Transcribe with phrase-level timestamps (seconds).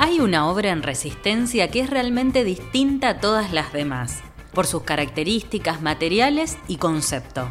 [0.00, 4.20] Hay una obra en Resistencia que es realmente distinta a todas las demás,
[4.54, 7.50] por sus características materiales y concepto.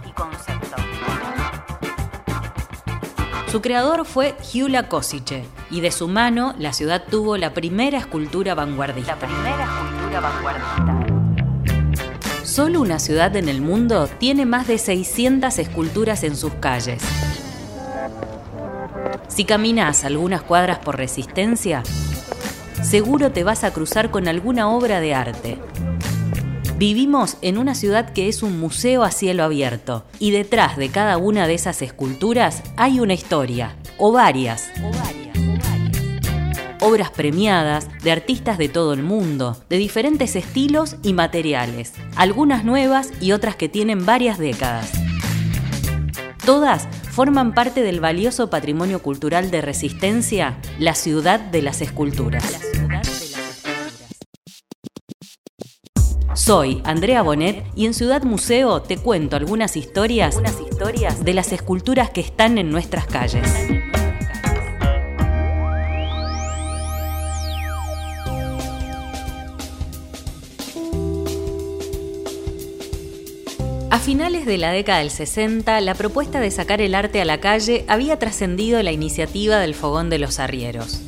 [3.51, 8.55] Su creador fue Giula Kosice, y de su mano la ciudad tuvo la primera escultura
[8.55, 9.17] vanguardista.
[9.19, 11.05] La primera escultura vanguardista.
[12.45, 17.03] Solo una ciudad en el mundo tiene más de 600 esculturas en sus calles.
[19.27, 21.83] Si caminas algunas cuadras por resistencia,
[22.83, 25.57] seguro te vas a cruzar con alguna obra de arte.
[26.77, 31.17] Vivimos en una ciudad que es un museo a cielo abierto y detrás de cada
[31.17, 34.69] una de esas esculturas hay una historia, o varias.
[36.79, 43.11] Obras premiadas de artistas de todo el mundo, de diferentes estilos y materiales, algunas nuevas
[43.19, 44.91] y otras que tienen varias décadas.
[46.45, 46.87] Todas
[47.17, 52.43] forman parte del valioso patrimonio cultural de Resistencia, la ciudad de las esculturas.
[56.35, 62.11] Soy Andrea Bonet y en Ciudad Museo te cuento algunas historias, historias de las esculturas
[62.11, 63.86] que están en nuestras calles.
[73.97, 77.39] A finales de la década del 60, la propuesta de sacar el arte a la
[77.39, 81.01] calle había trascendido la iniciativa del Fogón de los Arrieros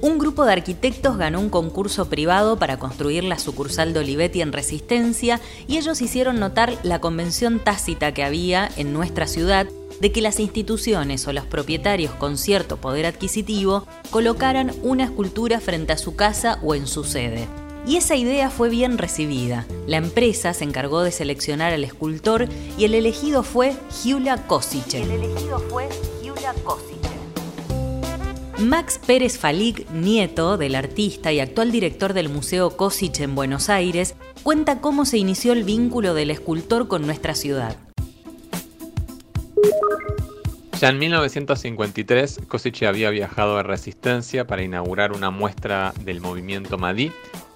[0.00, 4.52] un grupo de arquitectos ganó un concurso privado para construir la sucursal de Olivetti en
[4.52, 9.66] Resistencia y ellos hicieron notar la convención tácita que había en nuestra ciudad
[10.00, 15.94] de que las instituciones o los propietarios con cierto poder adquisitivo colocaran una escultura frente
[15.94, 17.48] a su casa o en su sede.
[17.86, 19.66] Y esa idea fue bien recibida.
[19.86, 25.02] La empresa se encargó de seleccionar al escultor y el elegido fue Giula Kosice.
[25.02, 25.88] El elegido fue
[26.22, 26.94] Giula Kosice.
[28.58, 34.14] Max Pérez Falik, nieto del artista y actual director del Museo Kosice en Buenos Aires,
[34.42, 37.76] cuenta cómo se inició el vínculo del escultor con nuestra ciudad.
[40.80, 47.12] Ya en 1953, Kosice había viajado a Resistencia para inaugurar una muestra del movimiento Madí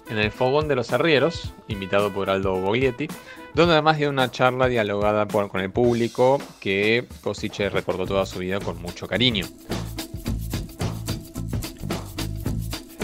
[0.09, 3.07] en el Fogón de los Arrieros, invitado por Aldo Boglietti,
[3.53, 8.59] donde además dio una charla dialogada con el público que Kosice recordó toda su vida
[8.59, 9.45] con mucho cariño.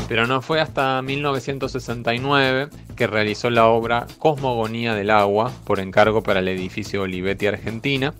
[0.07, 6.39] pero no fue hasta 1969 que realizó la obra Cosmogonía del Agua por encargo para
[6.39, 8.13] el edificio Olivetti Argentina,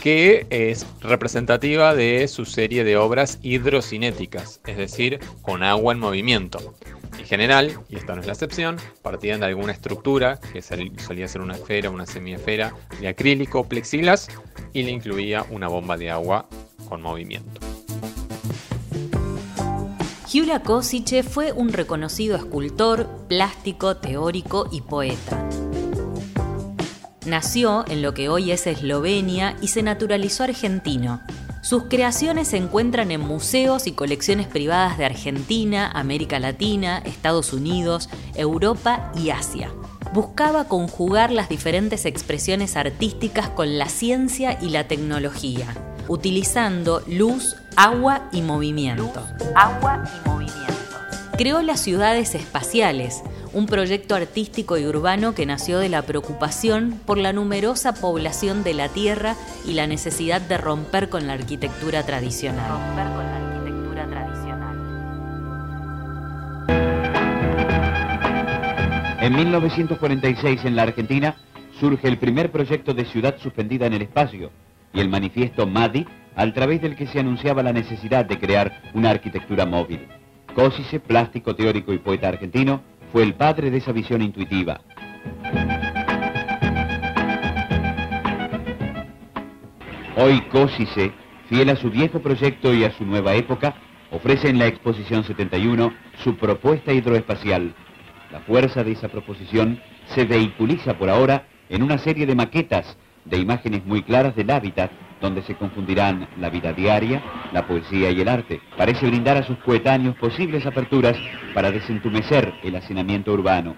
[0.00, 6.74] que es representativa de su serie de obras hidrocinéticas, es decir, con agua en movimiento.
[7.28, 11.42] En general, y esta no es la excepción, partían de alguna estructura, que solía ser
[11.42, 12.72] una esfera, una semiesfera
[13.02, 14.28] de acrílico plexiglas,
[14.72, 16.48] y le incluía una bomba de agua
[16.88, 17.60] con movimiento.
[20.26, 25.46] Giula Kosice fue un reconocido escultor, plástico, teórico y poeta.
[27.26, 31.20] Nació en lo que hoy es Eslovenia y se naturalizó argentino.
[31.68, 38.08] Sus creaciones se encuentran en museos y colecciones privadas de Argentina, América Latina, Estados Unidos,
[38.34, 39.70] Europa y Asia.
[40.14, 45.66] Buscaba conjugar las diferentes expresiones artísticas con la ciencia y la tecnología,
[46.08, 49.22] utilizando luz, agua y movimiento.
[49.54, 50.74] agua y movimiento.
[51.36, 53.20] Creó las ciudades espaciales,
[53.52, 58.74] un proyecto artístico y urbano que nació de la preocupación por la numerosa población de
[58.74, 59.36] la Tierra
[59.66, 62.70] y la necesidad de romper con la arquitectura tradicional.
[69.20, 71.36] En 1946 en la Argentina
[71.80, 74.50] surge el primer proyecto de ciudad suspendida en el espacio
[74.92, 79.10] y el manifiesto MADI a través del que se anunciaba la necesidad de crear una
[79.10, 80.06] arquitectura móvil.
[80.54, 82.80] Cósice, plástico teórico y poeta argentino,
[83.12, 84.80] fue el padre de esa visión intuitiva.
[90.16, 91.12] Hoy Cósice,
[91.48, 93.76] fiel a su viejo proyecto y a su nueva época,
[94.10, 95.92] ofrece en la exposición 71
[96.24, 97.74] su propuesta hidroespacial.
[98.32, 99.80] La fuerza de esa proposición
[100.14, 104.90] se vehiculiza por ahora en una serie de maquetas de imágenes muy claras del hábitat
[105.20, 107.22] donde se confundirán la vida diaria,
[107.52, 108.60] la poesía y el arte.
[108.76, 111.16] Parece brindar a sus coetáneos posibles aperturas
[111.54, 113.76] para desentumecer el hacinamiento urbano.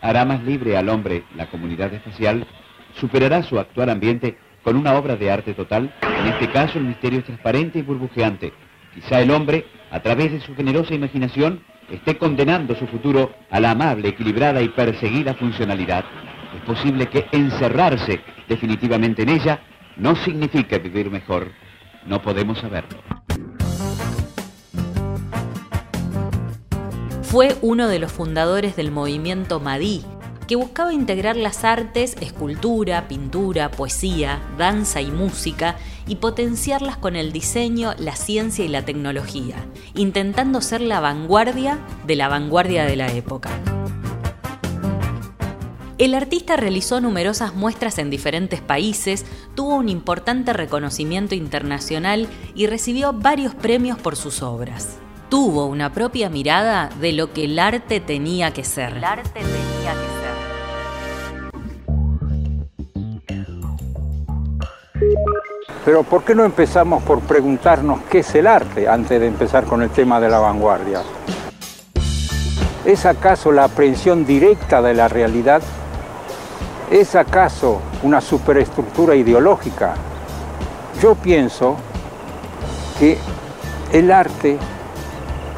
[0.00, 2.46] Hará más libre al hombre la comunidad espacial,
[2.98, 7.20] superará su actual ambiente con una obra de arte total, en este caso el misterio
[7.20, 8.52] es transparente y burbujeante.
[8.94, 13.72] Quizá el hombre, a través de su generosa imaginación, esté condenando su futuro a la
[13.72, 16.04] amable, equilibrada y perseguida funcionalidad.
[16.56, 19.60] Es posible que encerrarse definitivamente en ella
[19.96, 21.52] no significa vivir mejor.
[22.06, 22.98] No podemos saberlo.
[27.22, 30.02] Fue uno de los fundadores del movimiento Madí,
[30.48, 35.76] que buscaba integrar las artes, escultura, pintura, poesía, danza y música
[36.08, 39.54] y potenciarlas con el diseño, la ciencia y la tecnología,
[39.94, 43.50] intentando ser la vanguardia de la vanguardia de la época.
[46.00, 53.12] El artista realizó numerosas muestras en diferentes países, tuvo un importante reconocimiento internacional y recibió
[53.12, 54.96] varios premios por sus obras.
[55.28, 58.96] Tuvo una propia mirada de lo que el arte tenía que ser.
[58.96, 60.06] El arte tenía que
[64.96, 65.10] ser.
[65.84, 69.82] Pero ¿por qué no empezamos por preguntarnos qué es el arte antes de empezar con
[69.82, 71.02] el tema de la vanguardia?
[72.86, 75.60] ¿Es acaso la aprehensión directa de la realidad?
[76.90, 79.94] ¿Es acaso una superestructura ideológica?
[81.00, 81.76] Yo pienso
[82.98, 83.16] que
[83.92, 84.58] el arte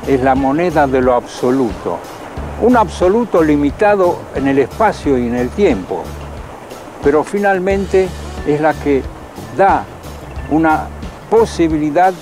[0.06, 1.96] es la moneda de lo absoluto,
[2.60, 6.02] un absoluto limitado en el espacio y en el tiempo,
[7.02, 8.08] pero finalmente
[8.46, 9.02] es la que
[9.56, 9.84] da
[10.50, 10.86] una
[11.30, 12.12] posibilidad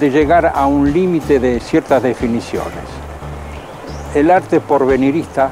[0.00, 2.84] de llegar a un límite de ciertas definiciones.
[4.12, 5.50] El arte porvenirista,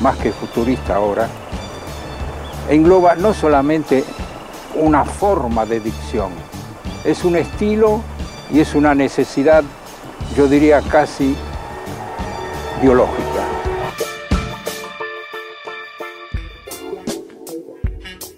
[0.00, 1.28] más que futurista ahora,
[2.68, 4.04] engloba no solamente
[4.74, 6.30] una forma de dicción,
[7.04, 8.02] es un estilo
[8.52, 9.64] y es una necesidad,
[10.36, 11.36] yo diría casi
[12.82, 13.44] biológica.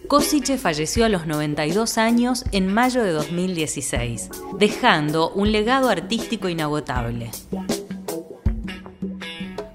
[0.06, 4.28] Kosice falleció a los 92 años en mayo de 2016,
[4.58, 7.30] dejando un legado artístico inagotable.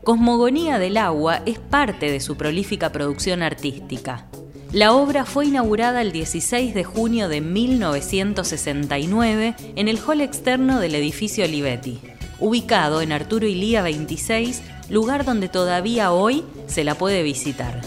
[0.04, 4.28] Cosmogonía del agua es parte de su prolífica producción artística.
[4.76, 10.96] La obra fue inaugurada el 16 de junio de 1969 en el hall externo del
[10.96, 12.02] edificio Olivetti,
[12.42, 17.84] ubicado en Arturo Ilía 26, lugar donde todavía hoy se la puede visitar.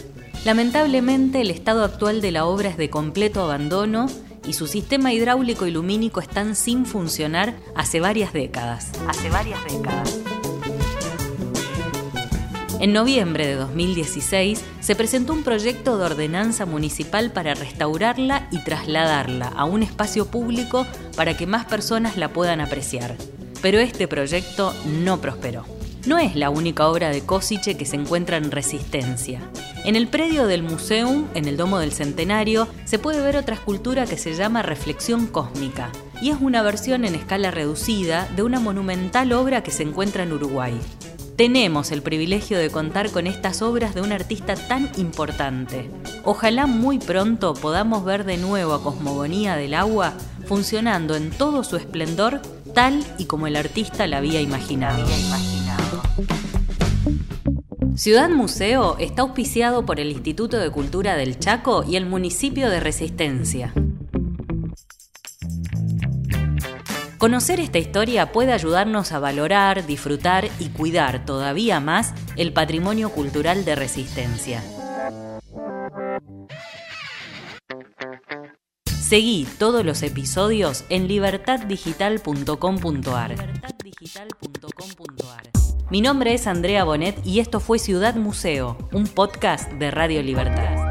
[0.46, 4.06] Lamentablemente, el estado actual de la obra es de completo abandono
[4.46, 8.93] y su sistema hidráulico y lumínico están sin funcionar hace varias décadas.
[9.06, 10.20] Hace varias décadas.
[12.80, 19.48] En noviembre de 2016 se presentó un proyecto de ordenanza municipal para restaurarla y trasladarla
[19.48, 20.86] a un espacio público
[21.16, 23.16] para que más personas la puedan apreciar.
[23.62, 24.72] Pero este proyecto
[25.02, 25.64] no prosperó.
[26.06, 29.40] No es la única obra de Kosice que se encuentra en resistencia.
[29.84, 34.06] En el predio del Museum, en el Domo del Centenario, se puede ver otra escultura
[34.06, 35.90] que se llama Reflexión Cósmica,
[36.22, 40.32] y es una versión en escala reducida de una monumental obra que se encuentra en
[40.32, 40.78] Uruguay.
[41.38, 45.88] Tenemos el privilegio de contar con estas obras de un artista tan importante.
[46.25, 50.14] Ojalá muy pronto podamos ver de nuevo a Cosmogonía del Agua
[50.46, 52.43] funcionando en todo su esplendor
[52.75, 55.06] tal y como el artista la había imaginado.
[57.94, 62.81] Ciudad Museo está auspiciado por el Instituto de Cultura del Chaco y el municipio de
[62.81, 63.73] Resistencia.
[67.19, 73.65] Conocer esta historia puede ayudarnos a valorar, disfrutar y cuidar todavía más el patrimonio cultural
[73.65, 74.62] de Resistencia.
[78.87, 83.35] Seguí todos los episodios en libertaddigital.com.ar.
[85.90, 90.88] Mi nombre es Andrea Bonet y esto fue Ciudad Museo, un podcast de Radio Libertad.